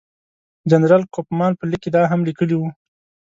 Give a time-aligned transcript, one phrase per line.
[0.69, 2.69] جنرال کوفمان په لیک کې دا هم لیکلي وو.